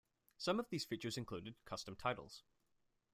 Some 0.39 0.59
of 0.59 0.67
these 0.69 0.83
features 0.83 1.15
included: 1.15 1.63
Custom 1.63 1.95
titles. 1.95 2.41